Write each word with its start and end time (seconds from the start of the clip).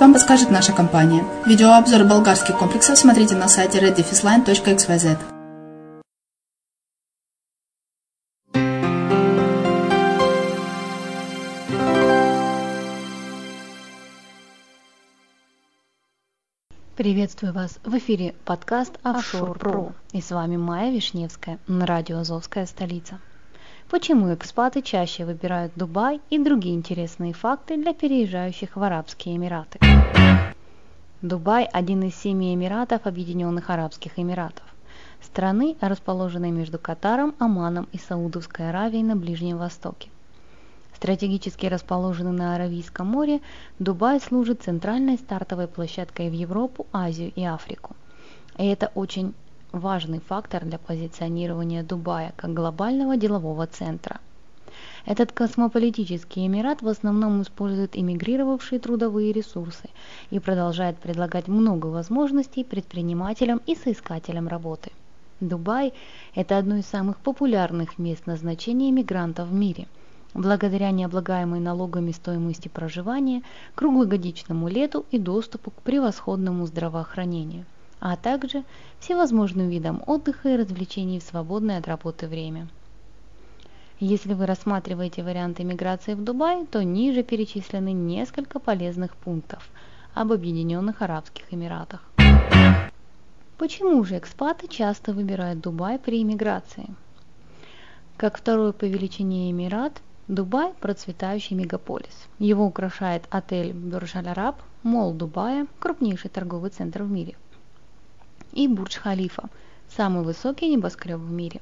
вам 0.00 0.14
подскажет 0.14 0.50
наша 0.50 0.72
компания. 0.72 1.22
Видеообзор 1.44 2.04
болгарских 2.04 2.56
комплексов 2.56 2.98
смотрите 2.98 3.34
на 3.34 3.46
сайте 3.46 3.78
reddefisline.xyz. 3.78 5.18
Приветствую 16.96 17.52
вас! 17.52 17.78
В 17.84 17.98
эфире 17.98 18.34
подкаст 18.46 18.94
Offshore 19.04 19.58
Pro. 19.58 19.92
И 20.12 20.22
с 20.22 20.30
вами 20.30 20.56
Майя 20.56 20.90
Вишневская 20.90 21.58
на 21.66 21.84
радио 21.84 22.20
«Азовская 22.20 22.64
столица». 22.64 23.18
Почему 23.88 24.34
экспаты 24.34 24.82
чаще 24.82 25.24
выбирают 25.24 25.72
Дубай 25.76 26.20
и 26.30 26.38
другие 26.38 26.74
интересные 26.74 27.32
факты 27.32 27.76
для 27.76 27.94
переезжающих 27.94 28.76
в 28.76 28.82
Арабские 28.82 29.36
Эмираты. 29.36 29.78
Дубай– 31.22 31.64
один 31.72 32.02
из 32.02 32.14
семи 32.14 32.54
Эмиратов 32.54 33.06
Объединенных 33.06 33.70
Арабских 33.70 34.18
Эмиратов. 34.18 34.64
Страны, 35.22 35.76
расположенной 35.80 36.50
между 36.50 36.78
Катаром, 36.78 37.34
Оманом 37.38 37.88
и 37.92 37.98
Саудовской 37.98 38.68
Аравией 38.68 39.02
на 39.02 39.16
Ближнем 39.16 39.58
Востоке. 39.58 40.08
Стратегически 40.94 41.66
расположенный 41.66 42.32
на 42.32 42.54
Аравийском 42.54 43.06
море, 43.06 43.40
Дубай 43.78 44.20
служит 44.20 44.62
центральной 44.62 45.16
стартовой 45.16 45.68
площадкой 45.68 46.30
в 46.30 46.32
Европу, 46.32 46.86
Азию 46.92 47.32
и 47.34 47.44
Африку. 47.44 47.96
И 48.58 48.66
это 48.66 48.90
очень 48.94 49.34
важный 49.72 50.20
фактор 50.20 50.64
для 50.64 50.78
позиционирования 50.78 51.82
Дубая 51.82 52.32
как 52.36 52.54
глобального 52.54 53.16
делового 53.16 53.66
центра. 53.66 54.20
Этот 55.04 55.32
космополитический 55.32 56.46
эмират 56.46 56.82
в 56.82 56.88
основном 56.88 57.42
использует 57.42 57.96
эмигрировавшие 57.96 58.78
трудовые 58.78 59.32
ресурсы 59.32 59.88
и 60.30 60.38
продолжает 60.38 60.98
предлагать 60.98 61.48
много 61.48 61.86
возможностей 61.86 62.64
предпринимателям 62.64 63.60
и 63.66 63.74
соискателям 63.74 64.48
работы. 64.48 64.90
Дубай– 65.40 65.92
это 66.34 66.58
одно 66.58 66.76
из 66.76 66.86
самых 66.86 67.18
популярных 67.18 67.98
мест 67.98 68.26
назначения 68.26 68.90
мигрантов 68.90 69.48
в 69.48 69.52
мире– 69.52 69.86
благодаря 70.36 70.90
необлагаемой 70.90 71.60
налогами 71.60 72.12
стоимости 72.12 72.68
проживания, 72.68 73.42
круглогодичному 73.74 74.68
лету 74.68 75.06
и 75.10 75.18
доступу 75.18 75.70
к 75.70 75.82
превосходному 75.82 76.66
здравоохранению, 76.66 77.64
а 78.00 78.16
также 78.16 78.64
всевозможным 79.00 79.68
видам 79.68 80.02
отдыха 80.06 80.50
и 80.50 80.56
развлечений 80.56 81.20
в 81.20 81.22
свободное 81.22 81.78
от 81.78 81.88
работы 81.88 82.28
время. 82.28 82.68
Если 83.98 84.34
вы 84.34 84.44
рассматриваете 84.44 85.22
варианты 85.22 85.64
миграции 85.64 86.14
в 86.14 86.22
Дубай, 86.22 86.66
то 86.66 86.84
ниже 86.84 87.22
перечислены 87.22 87.92
несколько 87.92 88.58
полезных 88.58 89.16
пунктов 89.16 89.68
об 90.12 90.32
Объединенных 90.32 91.00
Арабских 91.00 91.44
Эмиратах. 91.50 92.02
Почему 93.56 94.04
же 94.04 94.18
экспаты 94.18 94.68
часто 94.68 95.14
выбирают 95.14 95.60
Дубай 95.60 95.98
при 95.98 96.20
иммиграции? 96.20 96.88
Как 98.18 98.36
второй 98.36 98.74
по 98.74 98.84
величине 98.84 99.50
Эмират, 99.50 100.02
Дубай– 100.28 100.74
процветающий 100.80 101.56
мегаполис. 101.56 102.28
Его 102.38 102.66
украшает 102.66 103.24
отель 103.30 103.72
Бюрж-Аль-Араб, 103.72 104.56
мол 104.82 105.14
Дубая– 105.14 105.66
крупнейший 105.78 106.28
торговый 106.28 106.70
центр 106.70 107.02
в 107.02 107.10
мире. 107.10 107.34
И 108.56 108.68
Бурдж-Халифа– 108.68 109.50
самый 109.96 110.24
высокий 110.24 110.70
небоскреб 110.70 111.18
в 111.18 111.30
мире. 111.30 111.60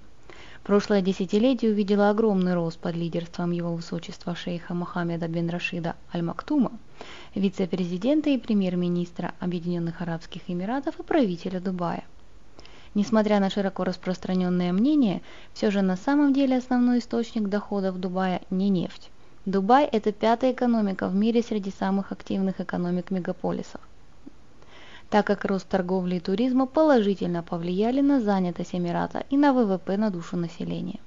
Прошлое 0.62 1.02
десятилетие 1.02 1.72
увидело 1.72 2.08
огромный 2.08 2.54
рост 2.54 2.78
под 2.78 2.94
лидерством 2.94 3.50
его 3.50 3.74
высочества 3.74 4.36
шейха 4.36 4.74
Мохаммеда 4.74 5.26
бен 5.26 5.50
Рашида 5.50 5.96
Аль-Мактума, 6.14 6.70
вице-президента 7.34 8.30
и 8.30 8.38
премьер-министра 8.38 9.34
Объединенных 9.40 10.02
Арабских 10.02 10.42
Эмиратов 10.46 11.00
и 11.00 11.02
правителя 11.02 11.58
Дубая. 11.58 12.04
Несмотря 12.94 13.40
на 13.40 13.50
широко 13.50 13.82
распространенное 13.82 14.72
мнение, 14.72 15.20
все 15.52 15.72
же 15.72 15.82
на 15.82 15.96
самом 15.96 16.32
деле 16.32 16.58
основной 16.58 17.00
источник 17.00 17.48
доходов 17.48 17.98
Дубая 17.98 18.40
не 18.50 18.68
нефть. 18.68 19.10
Дубай– 19.46 19.84
это 19.92 20.12
пятая 20.12 20.52
экономика 20.52 21.08
в 21.08 21.14
мире 21.16 21.42
среди 21.42 21.72
самых 21.72 22.12
активных 22.12 22.60
экономик 22.60 23.10
мегаполисов. 23.10 23.80
Так 25.14 25.28
как 25.28 25.44
рост 25.44 25.68
торговли 25.68 26.16
и 26.16 26.18
туризма 26.18 26.66
положительно 26.66 27.44
повлияли 27.44 28.00
на 28.00 28.20
занятость 28.20 28.74
Эмирата 28.74 29.24
и 29.30 29.36
на 29.36 29.52
ВВП 29.52 29.96
на 29.96 30.10
душу 30.10 30.36
населения. 30.36 30.98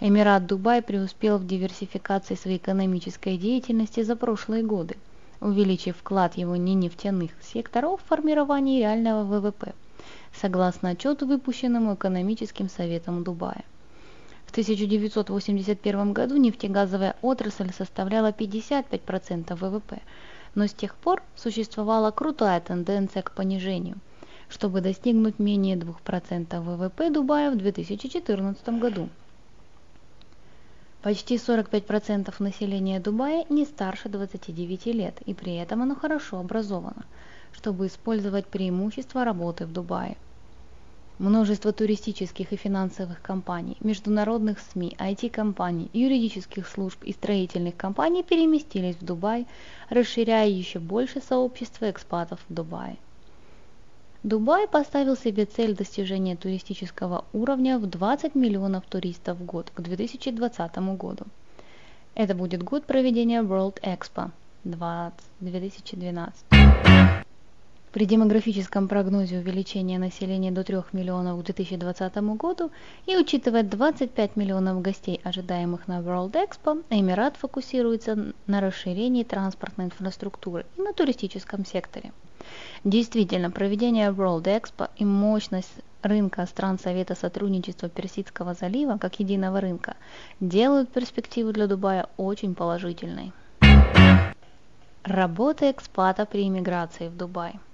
Эмират 0.00 0.46
Дубай 0.46 0.80
преуспел 0.80 1.36
в 1.36 1.46
диверсификации 1.46 2.34
своей 2.34 2.56
экономической 2.56 3.36
деятельности 3.36 4.02
за 4.02 4.16
прошлые 4.16 4.62
годы, 4.62 4.96
увеличив 5.42 5.98
вклад 5.98 6.38
его 6.38 6.56
ненефтяных 6.56 7.32
секторов 7.42 8.00
в 8.00 8.08
формирование 8.08 8.78
реального 8.78 9.24
ВВП– 9.24 9.74
согласно 10.40 10.88
отчету, 10.88 11.26
выпущенному 11.26 11.96
Экономическим 11.96 12.70
советом 12.70 13.22
Дубая. 13.22 13.64
В 14.46 14.50
1981 14.50 16.14
году 16.14 16.38
нефтегазовая 16.38 17.16
отрасль 17.20 17.70
составляла 17.76 18.30
55% 18.30 19.54
ВВП, 19.56 20.00
но 20.54 20.66
с 20.66 20.72
тех 20.72 20.94
пор 20.94 21.22
существовала 21.36 22.10
крутая 22.10 22.60
тенденция 22.60 23.22
к 23.22 23.32
понижению, 23.32 23.98
чтобы 24.48 24.80
достигнуть 24.80 25.38
менее 25.38 25.76
2% 25.76 26.60
ВВП 26.60 27.10
Дубая 27.10 27.50
в 27.50 27.56
2014 27.56 28.68
году. 28.80 29.08
Почти 31.02 31.36
45% 31.36 32.34
населения 32.38 33.00
Дубая 33.00 33.46
не 33.48 33.64
старше 33.64 34.08
29 34.08 34.86
лет, 34.86 35.20
и 35.22 35.34
при 35.34 35.56
этом 35.56 35.82
оно 35.82 35.94
хорошо 35.94 36.38
образовано– 36.38 37.04
чтобы 37.52 37.86
использовать 37.86 38.46
преимущества 38.46 39.24
работы 39.24 39.66
в 39.66 39.72
Дубае. 39.72 40.16
Множество 41.20 41.70
туристических 41.70 42.50
и 42.54 42.56
финансовых 42.56 43.20
компаний, 43.20 43.76
международных 43.80 44.58
СМИ, 44.58 44.96
IT-компаний, 44.98 45.90
юридических 45.92 46.66
служб 46.66 47.04
и 47.04 47.12
строительных 47.12 47.76
компаний 47.76 48.22
переместились 48.22 48.96
в 48.96 49.04
Дубай, 49.04 49.46
расширяя 49.90 50.48
еще 50.48 50.78
больше 50.78 51.20
сообщества 51.20 51.90
экспатов 51.90 52.40
в 52.48 52.54
Дубае. 52.54 52.96
Дубай 54.22 54.66
поставил 54.66 55.14
себе 55.14 55.44
цель 55.44 55.76
достижения 55.76 56.36
туристического 56.36 57.26
уровня 57.34 57.78
в 57.78 57.84
20 57.84 58.34
миллионов 58.34 58.86
туристов 58.86 59.36
в 59.36 59.44
год 59.44 59.70
к 59.74 59.80
2020 59.82 60.78
году. 60.96 61.26
Это 62.14 62.34
будет 62.34 62.62
год 62.62 62.86
проведения 62.86 63.42
World 63.42 63.78
Expo 63.82 64.30
2012. 64.64 66.44
При 67.92 68.04
демографическом 68.04 68.86
прогнозе 68.86 69.38
увеличения 69.38 69.98
населения 69.98 70.52
до 70.52 70.62
3 70.62 70.76
миллионов 70.92 71.40
к 71.40 71.44
2020 71.44 72.16
году 72.36 72.70
и 73.06 73.16
учитывая 73.16 73.64
25 73.64 74.36
миллионов 74.36 74.80
гостей, 74.80 75.20
ожидаемых 75.24 75.88
на 75.88 75.98
World 75.98 76.34
Expo, 76.34 76.84
Эмират 76.88 77.36
фокусируется 77.36 78.32
на 78.46 78.60
расширении 78.60 79.24
транспортной 79.24 79.86
инфраструктуры 79.86 80.66
и 80.76 80.82
на 80.82 80.92
туристическом 80.92 81.66
секторе. 81.66 82.12
Действительно, 82.84 83.50
проведение 83.50 84.10
World 84.10 84.44
Expo 84.44 84.88
и 84.96 85.04
мощность 85.04 85.74
рынка 86.02 86.46
стран 86.46 86.78
Совета 86.78 87.16
сотрудничества 87.16 87.88
Персидского 87.88 88.54
залива 88.54 88.98
как 88.98 89.18
единого 89.18 89.60
рынка 89.60 89.96
делают 90.38 90.92
перспективу 90.92 91.52
для 91.52 91.66
Дубая 91.66 92.06
очень 92.16 92.54
положительной. 92.54 93.32
Работа 95.02 95.72
экспата 95.72 96.24
при 96.24 96.46
иммиграции 96.46 97.08
в 97.08 97.16
Дубай– 97.16 97.54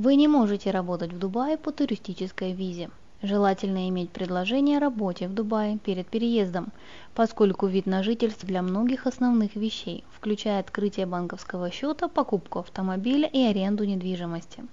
вы 0.00 0.14
не 0.14 0.28
можете 0.28 0.70
работать 0.70 1.12
в 1.12 1.18
Дубае 1.18 1.58
по 1.58 1.72
туристической 1.72 2.52
визе. 2.54 2.88
Желательно 3.20 3.86
иметь 3.90 4.08
предложение 4.08 4.78
о 4.78 4.80
работе 4.80 5.28
в 5.28 5.34
Дубае 5.34 5.76
перед 5.76 6.06
переездом, 6.06 6.68
поскольку 7.14 7.66
вид 7.66 7.84
на 7.84 8.02
жительство 8.02 8.48
для 8.48 8.62
многих 8.62 9.06
основных 9.06 9.56
вещей, 9.56 10.04
включая 10.16 10.60
открытие 10.60 11.04
банковского 11.04 11.70
счета, 11.70 12.08
покупку 12.08 12.60
автомобиля 12.60 13.28
и 13.28 13.42
аренду 13.42 13.84
недвижимости. 13.84 14.64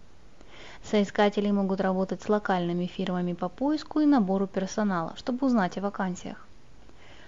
Соискатели 0.81 1.51
могут 1.51 1.81
работать 1.81 2.21
с 2.21 2.29
локальными 2.29 2.85
фирмами 2.85 3.33
по 3.33 3.49
поиску 3.49 3.99
и 3.99 4.05
набору 4.05 4.47
персонала, 4.47 5.13
чтобы 5.17 5.45
узнать 5.45 5.77
о 5.77 5.81
вакансиях. 5.81 6.47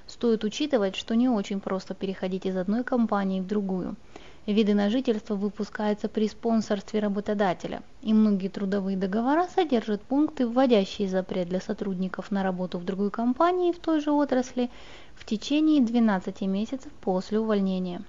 Стоит 0.07 0.45
учитывать, 0.45 0.95
что 0.95 1.17
не 1.17 1.27
очень 1.27 1.59
просто 1.59 1.93
переходить 1.95 2.45
из 2.45 2.55
одной 2.55 2.85
компании 2.85 3.41
в 3.41 3.47
другую– 3.47 3.97
Виды 4.49 4.73
на 4.73 4.89
жительство 4.89 5.35
выпускаются 5.35 6.09
при 6.09 6.27
спонсорстве 6.27 7.01
работодателя, 7.01 7.83
и 8.01 8.15
многие 8.15 8.47
трудовые 8.47 8.97
договора 8.97 9.45
содержат 9.53 10.01
пункты, 10.01 10.47
вводящие 10.47 11.07
запрет 11.07 11.49
для 11.49 11.61
сотрудников 11.61 12.31
на 12.31 12.41
работу 12.41 12.79
в 12.79 12.83
другой 12.83 13.11
компании 13.11 13.71
в 13.71 13.77
той 13.77 13.99
же 13.99 14.09
отрасли 14.11 14.71
в 15.13 15.23
течение 15.23 15.83
12 15.83 16.41
месяцев 16.41 16.91
после 16.99 17.39
увольнения. 17.39 18.01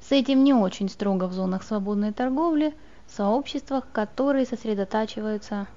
С 0.00 0.10
этим 0.10 0.42
не 0.42 0.54
очень 0.54 0.88
строго 0.88 1.28
в 1.28 1.32
зонах 1.32 1.62
свободной 1.62 2.12
торговли, 2.12 2.74
сообществах, 3.06 3.84
которые 3.92 4.44
сосредотачиваются 4.44 5.68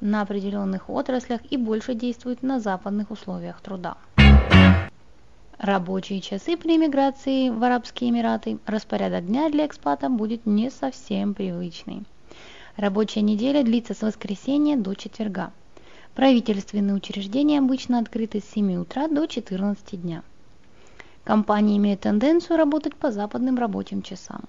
на 0.00 0.22
определенных 0.22 0.88
отраслях 0.88 1.42
и 1.50 1.58
больше 1.58 1.92
действуют 1.92 2.42
на 2.42 2.58
западных 2.58 3.10
условиях 3.10 3.60
труда. 3.60 3.98
Рабочие 5.58 6.20
часы 6.20 6.56
при 6.56 6.78
миграции 6.78 7.50
в 7.50 7.64
Арабские 7.64 8.10
Эмираты, 8.10 8.58
распорядок 8.64 9.26
дня 9.26 9.50
для 9.50 9.66
экспата 9.66 10.08
будет 10.08 10.46
не 10.46 10.70
совсем 10.70 11.34
привычный. 11.34 12.04
Рабочая 12.76 13.22
неделя 13.22 13.64
длится 13.64 13.92
с 13.92 14.02
воскресенья 14.02 14.76
до 14.76 14.94
четверга. 14.94 15.50
Правительственные 16.14 16.94
учреждения 16.94 17.58
обычно 17.58 17.98
открыты 17.98 18.38
с 18.38 18.44
7 18.54 18.76
утра 18.76 19.08
до 19.08 19.26
14 19.26 20.00
дня. 20.00 20.22
Компании 21.24 21.76
имеют 21.78 22.02
тенденцию 22.02 22.56
работать 22.56 22.94
по 22.94 23.10
западным 23.10 23.58
рабочим 23.58 24.02
часам. 24.02 24.42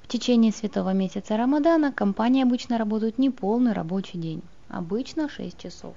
В 0.00 0.06
течение 0.06 0.52
святого 0.52 0.92
месяца 0.92 1.36
Рамадана 1.36 1.90
компании 1.90 2.44
обычно 2.44 2.78
работают 2.78 3.18
не 3.18 3.30
полный 3.30 3.72
рабочий 3.72 4.18
день, 4.18 4.42
обычно 4.68 5.28
6 5.28 5.58
часов. 5.58 5.96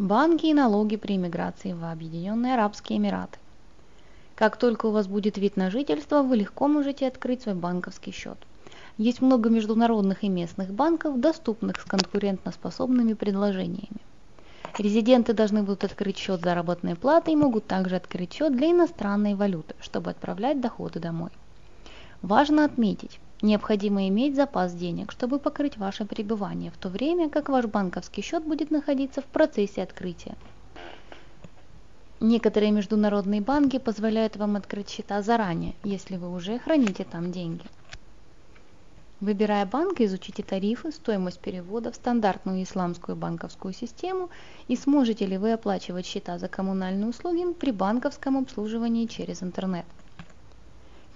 Банки 0.00 0.46
и 0.46 0.54
налоги 0.54 0.96
при 0.96 1.16
иммиграции 1.16 1.74
в 1.74 1.84
Объединенные 1.84 2.54
Арабские 2.54 2.96
Эмираты. 2.96 3.38
Как 4.34 4.56
только 4.56 4.86
у 4.86 4.92
вас 4.92 5.06
будет 5.06 5.36
вид 5.36 5.58
на 5.58 5.70
жительство, 5.70 6.22
вы 6.22 6.36
легко 6.36 6.68
можете 6.68 7.06
открыть 7.06 7.42
свой 7.42 7.54
банковский 7.54 8.10
счет. 8.10 8.38
Есть 8.96 9.20
много 9.20 9.50
международных 9.50 10.24
и 10.24 10.30
местных 10.30 10.72
банков, 10.72 11.20
доступных 11.20 11.78
с 11.78 11.84
конкурентоспособными 11.84 13.12
предложениями. 13.12 14.00
Резиденты 14.78 15.34
должны 15.34 15.62
будут 15.64 15.84
открыть 15.84 16.16
счет 16.16 16.40
заработной 16.40 16.96
платы 16.96 17.32
и 17.32 17.36
могут 17.36 17.66
также 17.66 17.96
открыть 17.96 18.32
счет 18.32 18.56
для 18.56 18.70
иностранной 18.70 19.34
валюты, 19.34 19.74
чтобы 19.82 20.12
отправлять 20.12 20.62
доходы 20.62 20.98
домой. 20.98 21.30
Важно 22.22 22.64
отметить, 22.64 23.20
необходимо 23.42 24.08
иметь 24.08 24.36
запас 24.36 24.72
денег, 24.72 25.12
чтобы 25.12 25.38
покрыть 25.38 25.76
ваше 25.76 26.04
пребывание, 26.04 26.70
в 26.70 26.76
то 26.76 26.88
время 26.88 27.28
как 27.30 27.48
ваш 27.48 27.66
банковский 27.66 28.22
счет 28.22 28.44
будет 28.44 28.70
находиться 28.70 29.20
в 29.22 29.26
процессе 29.26 29.82
открытия. 29.82 30.36
Некоторые 32.20 32.70
международные 32.70 33.40
банки 33.40 33.78
позволяют 33.78 34.36
вам 34.36 34.56
открыть 34.56 34.90
счета 34.90 35.22
заранее, 35.22 35.74
если 35.84 36.16
вы 36.16 36.30
уже 36.30 36.58
храните 36.58 37.04
там 37.04 37.32
деньги. 37.32 37.64
Выбирая 39.20 39.66
банк, 39.66 40.00
изучите 40.00 40.42
тарифы, 40.42 40.92
стоимость 40.92 41.40
перевода 41.40 41.92
в 41.92 41.94
стандартную 41.94 42.62
исламскую 42.62 43.16
банковскую 43.16 43.74
систему 43.74 44.30
и 44.66 44.76
сможете 44.76 45.26
ли 45.26 45.36
вы 45.36 45.52
оплачивать 45.52 46.06
счета 46.06 46.38
за 46.38 46.48
коммунальные 46.48 47.08
услуги 47.08 47.52
при 47.52 47.70
банковском 47.70 48.38
обслуживании 48.38 49.04
через 49.04 49.42
интернет. 49.42 49.84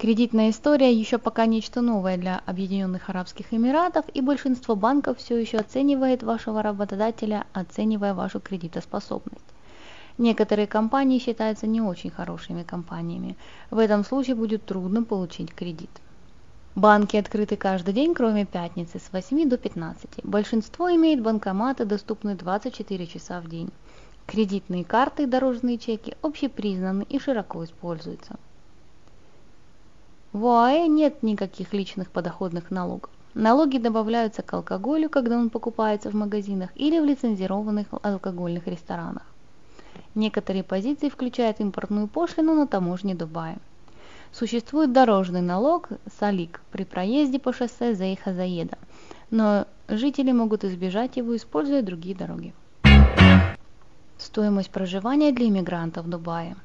Кредитная 0.05 0.51
история 0.51 0.93
еще 0.93 1.17
пока 1.17 1.47
нечто 1.47 1.81
новое 1.81 2.19
для 2.19 2.43
Объединенных 2.45 3.09
Арабских 3.09 3.55
Эмиратов, 3.55 4.05
и 4.13 4.21
большинство 4.21 4.77
банков 4.77 5.17
все 5.17 5.39
еще 5.39 5.57
оценивает 5.57 6.23
вашего 6.23 6.63
работодателя, 6.63 7.47
оценивая 7.55 8.13
вашу 8.13 8.39
кредитоспособность. 8.39 9.47
Некоторые 10.19 10.67
компании 10.67 11.19
считаются 11.19 11.67
не 11.67 11.81
очень 11.81 12.11
хорошими 12.11 12.65
компаниями. 12.65 13.39
В 13.71 13.79
этом 13.79 14.05
случае 14.05 14.37
будет 14.37 14.67
трудно 14.67 15.05
получить 15.05 15.55
кредит. 15.55 15.89
Банки 16.75 17.17
открыты 17.17 17.57
каждый 17.57 17.95
день, 17.95 18.13
кроме 18.13 18.45
пятницы, 18.45 18.99
с 18.99 19.11
8 19.11 19.49
до 19.49 19.57
15. 19.57 20.23
Большинство 20.23 20.95
имеет 20.95 21.23
банкоматы, 21.23 21.87
доступные 21.87 22.37
24 22.37 23.07
часа 23.07 23.41
в 23.41 23.49
день. 23.49 23.71
Кредитные 24.27 24.85
карты 24.85 25.23
и 25.23 25.27
дорожные 25.27 25.79
чеки 25.79 26.15
общепризнаны 26.21 27.07
и 27.09 27.19
широко 27.19 27.65
используются. 27.65 28.37
В 30.35 30.47
ОАЭ 30.47 30.89
нет 30.89 31.23
никаких 31.23 31.73
личных 31.73 32.11
подоходных 32.11 32.73
налогов. 32.73 33.09
Налоги 33.35 33.79
добавляются 33.79 34.43
к 34.43 34.53
алкоголю, 34.53 35.09
когда 35.09 35.39
он 35.39 35.49
покупается 35.49 36.11
в 36.11 36.15
магазинах 36.15 36.71
или 36.75 36.99
в 36.99 37.05
лицензированных 37.05 37.87
алкогольных 38.03 38.67
ресторанах. 38.67 39.23
Некоторые 40.17 40.65
позиции 40.65 41.09
включают 41.09 41.61
импортную 41.61 42.09
пошлину 42.09 42.55
на 42.55 42.67
таможне 42.67 43.15
Дубая. 43.15 43.59
Существует 44.33 44.93
дорожный 44.93 45.41
налог 45.41 45.91
САЛИК 46.19 46.63
при 46.73 46.83
проезде 46.83 47.39
по 47.39 47.53
шоссе 47.53 47.93
Зейха-Заеда, 47.93 48.77
но 49.31 49.67
жители 49.87 50.33
могут 50.33 50.65
избежать 50.65 51.17
его, 51.17 51.37
используя 51.37 51.81
другие 51.81 52.17
дороги. 52.17 52.53
Стоимость 54.19 54.71
проживания 54.71 55.31
для 55.31 55.47
иммигрантов 55.47 56.07
в 56.07 56.09
Дубае. 56.09 56.57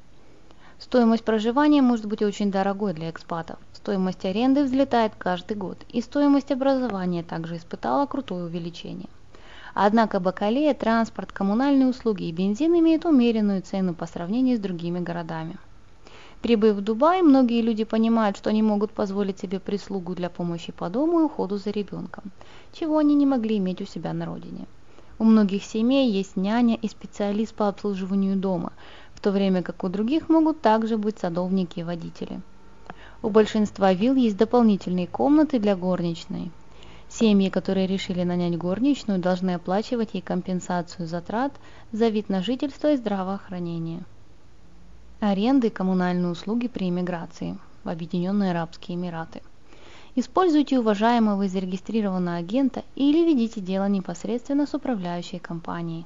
Стоимость 0.79 1.25
проживания 1.25 1.81
может 1.81 2.05
быть 2.05 2.21
очень 2.21 2.51
дорогой 2.51 2.93
для 2.93 3.09
экспатов. 3.09 3.59
Стоимость 3.73 4.23
аренды 4.23 4.63
взлетает 4.63 5.11
каждый 5.17 5.57
год, 5.57 5.77
и 5.89 6.01
стоимость 6.01 6.51
образования 6.51 7.21
также 7.21 7.57
испытала 7.57 8.05
крутое 8.05 8.45
увеличение. 8.45 9.09
Однако 9.73 10.21
Бакалея, 10.21 10.73
транспорт, 10.73 11.33
коммунальные 11.33 11.89
услуги 11.89 12.23
и 12.23 12.31
бензин 12.31 12.73
имеют 12.79 13.05
умеренную 13.05 13.61
цену 13.61 13.93
по 13.93 14.05
сравнению 14.05 14.57
с 14.57 14.61
другими 14.61 14.99
городами. 14.99 15.57
Прибыв 16.41 16.77
в 16.77 16.81
Дубай, 16.81 17.21
многие 17.21 17.61
люди 17.61 17.83
понимают, 17.83 18.37
что 18.37 18.49
они 18.49 18.63
могут 18.63 18.91
позволить 18.91 19.39
себе 19.39 19.59
прислугу 19.59 20.15
для 20.15 20.29
помощи 20.29 20.71
по 20.71 20.89
дому 20.89 21.19
и 21.19 21.23
уходу 21.23 21.57
за 21.57 21.71
ребенком, 21.71 22.31
чего 22.71 22.97
они 22.97 23.15
не 23.15 23.25
могли 23.25 23.57
иметь 23.57 23.81
у 23.81 23.85
себя 23.85 24.13
на 24.13 24.25
родине. 24.25 24.65
У 25.19 25.25
многих 25.25 25.65
семей 25.65 26.09
есть 26.09 26.37
няня 26.37 26.75
и 26.75 26.87
специалист 26.87 27.53
по 27.53 27.67
обслуживанию 27.67 28.37
дома, 28.37 28.71
в 29.19 29.21
то 29.21 29.31
время 29.31 29.61
как 29.61 29.83
у 29.83 29.89
других 29.89 30.29
могут 30.29 30.61
также 30.61 30.97
быть 30.97 31.19
садовники 31.19 31.79
и 31.79 31.83
водители. 31.83 32.39
У 33.21 33.29
большинства 33.29 33.91
вилл 33.91 34.15
есть 34.15 34.37
дополнительные 34.37 35.07
комнаты 35.07 35.59
для 35.59 35.75
горничной, 35.75 36.51
Семьи, 37.09 37.49
которые 37.49 37.87
решили 37.87 38.23
нанять 38.23 38.55
горничную, 38.55 39.19
должны 39.19 39.55
оплачивать 39.55 40.13
ей 40.13 40.21
компенсацию 40.21 41.07
затрат 41.07 41.51
за 41.91 42.07
вид 42.07 42.29
на 42.29 42.43
жительство 42.43 42.93
и 42.93 42.97
здравоохранение. 42.97 44.03
Аренды 45.19 45.67
и 45.67 45.71
коммунальные 45.71 46.31
услуги 46.31 46.67
при 46.67 46.87
иммиграции 46.87 47.57
в 47.83 47.89
Объединенные 47.89 48.51
Арабские 48.51 48.95
Эмираты. 48.95 49.41
Используйте 50.15 50.79
уважаемого 50.79 51.43
и 51.43 51.47
зарегистрированного 51.47 52.37
агента 52.37 52.83
или 52.95 53.25
ведите 53.25 53.59
дело 53.59 53.89
непосредственно 53.89 54.67
с 54.67 54.73
управляющей 54.75 55.39
компанией. 55.39 56.05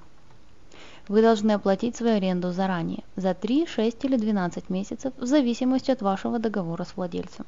Вы 1.10 1.22
должны 1.22 1.52
оплатить 1.52 1.98
свою 1.98 2.16
аренду 2.16 2.52
заранее, 2.54 3.04
за 3.18 3.34
3, 3.34 3.66
6 3.68 4.06
или 4.06 4.16
12 4.16 4.70
месяцев, 4.70 5.14
в 5.18 5.26
зависимости 5.26 5.92
от 5.92 6.02
вашего 6.02 6.40
договора 6.40 6.86
с 6.86 6.96
владельцем. 6.96 7.46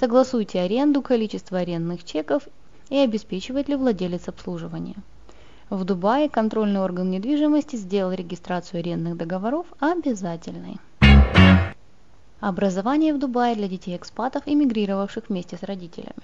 Согласуйте 0.00 0.60
аренду, 0.60 1.02
количество 1.02 1.58
арендных 1.58 2.02
чеков 2.02 2.44
и 2.88 2.96
обеспечивает 2.96 3.68
ли 3.68 3.76
владелец 3.76 4.26
обслуживания. 4.28 4.96
В 5.68 5.84
Дубае 5.84 6.30
контрольный 6.30 6.80
орган 6.80 7.10
недвижимости 7.10 7.76
сделал 7.76 8.12
регистрацию 8.12 8.80
арендных 8.80 9.18
договоров 9.18 9.66
обязательной. 9.78 10.78
Образование 12.40 13.14
в 13.14 13.18
Дубае 13.18 13.54
для 13.54 13.68
детей 13.68 13.96
экспатов, 13.96 14.42
эмигрировавших 14.46 15.28
вместе 15.28 15.56
с 15.56 15.62
родителями. 15.62 16.22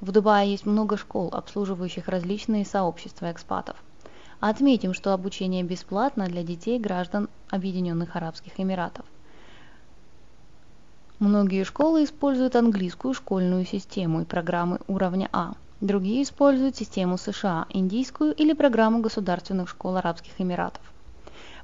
В 0.00 0.12
Дубае 0.12 0.50
есть 0.50 0.66
много 0.66 0.96
школ, 0.96 1.28
обслуживающих 1.32 2.08
различные 2.08 2.64
сообщества 2.64 3.30
экспатов. 3.30 3.76
Отметим, 4.40 4.94
что 4.94 5.12
обучение 5.12 5.62
бесплатно 5.62 6.26
для 6.26 6.42
детей 6.42 6.78
граждан 6.78 7.28
Объединенных 7.50 8.16
Арабских 8.16 8.52
Эмиратов. 8.58 9.06
Многие 11.18 11.64
школы 11.64 12.04
используют 12.04 12.56
английскую 12.56 13.14
школьную 13.14 13.64
систему 13.64 14.22
и 14.22 14.24
программы 14.24 14.80
уровня 14.88 15.28
А. 15.32 15.54
Другие 15.80 16.22
используют 16.22 16.76
систему 16.76 17.16
США, 17.16 17.66
индийскую 17.70 18.34
или 18.34 18.52
программу 18.52 19.00
государственных 19.00 19.68
школ 19.68 19.96
Арабских 19.96 20.32
Эмиратов. 20.38 20.82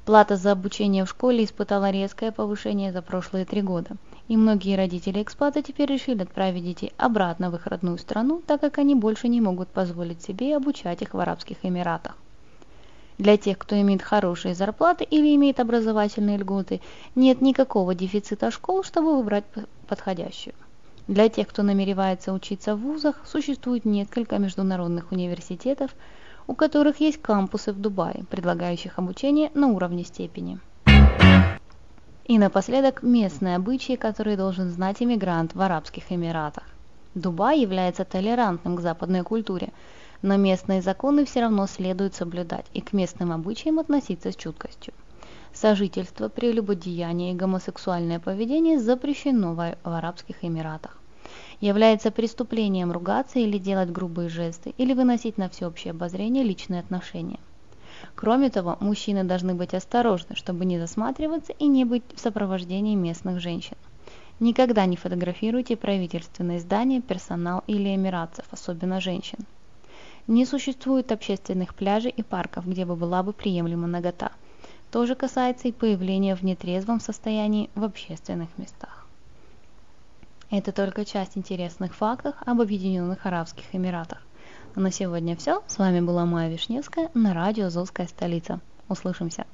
Плата 0.05 0.37
за 0.37 0.53
обучение 0.53 1.05
в 1.05 1.11
школе 1.11 1.45
испытала 1.45 1.91
резкое 1.91 2.33
повышение 2.33 2.93
за 2.93 3.03
прошлые 3.03 3.45
три 3.45 3.61
года, 3.61 3.97
и 4.29 4.37
многие 4.37 4.77
родители 4.77 5.23
экспата 5.23 5.62
теперь 5.62 5.93
решили 5.93 6.23
отправить 6.23 6.65
детей 6.65 6.93
обратно 6.97 7.50
в 7.50 7.57
их 7.57 7.67
родную 7.67 7.99
страну, 7.99 8.43
так 8.47 8.61
как 8.61 8.79
они 8.79 8.95
больше 8.95 9.29
не 9.29 9.41
могут 9.41 9.69
позволить 9.69 10.23
себе 10.23 10.57
обучать 10.57 11.03
их 11.03 11.12
в 11.12 11.21
Арабских 11.21 11.59
Эмиратах. 11.62 12.17
Для 13.21 13.37
тех, 13.37 13.59
кто 13.59 13.79
имеет 13.79 14.00
хорошие 14.00 14.55
зарплаты 14.55 15.05
или 15.05 15.37
имеет 15.37 15.61
образовательные 15.61 16.39
льготы, 16.39 16.81
нет 17.15 17.43
никакого 17.43 17.95
дефицита 17.95 18.50
школ, 18.50 18.83
чтобы 18.83 19.15
выбрать 19.15 19.45
подходящую. 19.87 20.55
Для 21.07 21.29
тех, 21.29 21.47
кто 21.49 21.62
намеревается 21.62 22.33
учиться 22.33 22.75
в 22.75 22.81
вузах, 22.81 23.17
существует 23.27 23.85
несколько 23.85 24.39
международных 24.39 25.12
университетов, 25.12 25.91
у 26.47 26.55
которых 26.55 27.00
есть 27.00 27.21
кампусы 27.21 27.75
в 27.75 27.79
Дубае, 27.79 28.25
предлагающих 28.31 28.99
обучение 28.99 29.50
на 29.53 29.67
уровне 29.67 30.05
степени. 30.05 30.59
И 32.25 32.39
напоследок 32.39 33.03
местные 33.03 33.57
обычаи, 33.57 33.97
которые 33.97 34.39
должен 34.39 34.71
знать 34.71 35.03
иммигрант 35.03 35.55
в 35.55 35.61
Арабских 35.61 36.11
Эмиратах. 36.11 36.65
Дубай 37.15 37.61
является 37.61 38.07
толерантным 38.07 38.77
к 38.77 38.81
западной 38.81 39.25
культуре, 39.25 39.75
но 40.23 40.37
местные 40.37 40.83
законы 40.83 41.25
все 41.25 41.41
равно 41.41 41.67
следует 41.67 42.15
соблюдать 42.15 42.67
и 42.73 42.81
к 42.81 42.93
местным 42.93 43.33
обычаям 43.33 43.79
относиться 43.79 44.33
с 44.33 44.37
чуткостью. 44.37 44.95
Сожительство, 45.53 46.29
прелюбодеяние 46.29 47.33
и 47.33 47.37
гомосексуальное 47.37 48.21
поведение 48.21 48.79
запрещено 48.79 49.55
в 49.55 49.77
Арабских 49.83 50.45
Эмиратах 50.45 50.97
является 51.61 52.11
преступлением 52.11 52.93
ругаться 52.93 53.39
или 53.39 53.59
делать 53.59 53.91
грубые 53.91 54.29
жесты, 54.29 54.75
или 54.79 54.95
выносить 54.95 55.39
на 55.39 55.49
всеобщее 55.49 55.91
обозрение 55.91 56.43
личные 56.43 56.81
отношения. 56.81 57.39
Кроме 58.15 58.49
того, 58.49 58.79
мужчины 58.81 59.25
должны 59.25 59.55
быть 59.55 59.75
осторожны, 59.75 60.35
чтобы 60.35 60.65
не 60.65 60.79
засматриваться 60.79 61.53
и 61.53 61.67
не 61.67 61.85
быть 61.85 62.03
в 62.15 62.21
сопровождении 62.21 62.95
местных 62.95 63.41
женщин. 63.41 63.77
Никогда 64.39 64.87
не 64.87 64.97
фотографируйте 64.97 65.77
правительственные 65.77 66.61
здания, 66.61 67.03
персонал 67.03 67.62
или 67.67 67.95
эмиратцев, 67.95 68.47
особенно 68.50 69.00
женщин. 69.00 69.41
Не 70.31 70.47
существует 70.47 71.11
общественных 71.11 71.75
пляжей 71.75 72.13
и 72.13 72.23
парков, 72.23 72.65
где 72.65 72.85
бы 72.85 72.95
была 72.95 73.25
бы 73.25 73.33
приемлема 73.33 73.89
нагота. 73.89 74.31
То 74.93 75.05
же 75.05 75.17
касается 75.17 75.67
и 75.67 75.73
появления 75.73 76.37
в 76.37 76.45
нетрезвом 76.45 77.01
состоянии 77.01 77.69
в 77.75 77.83
общественных 77.83 78.49
местах. 78.57 79.09
Это 80.49 80.71
только 80.71 81.05
часть 81.05 81.37
интересных 81.37 81.97
фактов 81.97 82.37
об 82.47 82.61
Объединенных 82.61 83.27
Арабских 83.27 83.65
Эмиратах. 83.73 84.23
На 84.77 84.93
сегодня 84.93 85.35
все. 85.35 85.65
С 85.67 85.79
вами 85.79 85.99
была 85.99 86.25
Майя 86.27 86.49
Вишневская 86.49 87.11
на 87.13 87.35
радио 87.35 87.67
«Азовская 87.67 88.07
столица». 88.07 88.61
Услышимся. 88.89 89.47